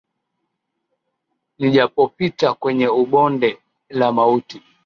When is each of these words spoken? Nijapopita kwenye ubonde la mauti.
Nijapopita 1.59 2.53
kwenye 2.53 2.87
ubonde 2.87 3.57
la 3.89 4.11
mauti. 4.11 4.61